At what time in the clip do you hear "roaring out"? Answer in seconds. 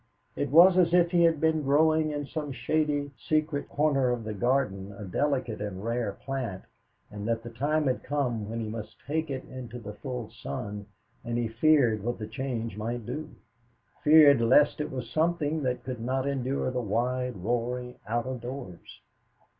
17.37-18.25